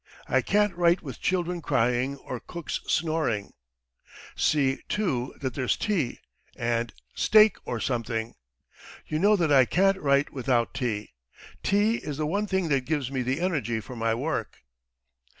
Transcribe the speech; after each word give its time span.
I 0.27 0.41
can't 0.41 0.75
write 0.75 1.03
with 1.03 1.21
children 1.21 1.61
crying 1.61 2.17
or 2.17 2.39
cooks 2.39 2.79
snoring.... 2.87 3.53
See, 4.35 4.79
too, 4.89 5.35
that 5.41 5.53
there's 5.53 5.77
tea 5.77 6.17
and... 6.55 6.91
steak 7.13 7.57
or 7.65 7.79
something.... 7.79 8.33
You 9.05 9.19
know 9.19 9.35
that 9.35 9.51
I 9.51 9.65
can't 9.65 9.97
write 9.99 10.33
without 10.33 10.73
tea.... 10.73 11.13
Tea 11.61 11.97
is 11.97 12.17
the 12.17 12.25
one 12.25 12.47
thing 12.47 12.69
that 12.69 12.85
gives 12.85 13.11
me 13.11 13.21
the 13.21 13.41
energy 13.41 13.79
for 13.79 13.95
my 13.95 14.15
work." 14.15 14.61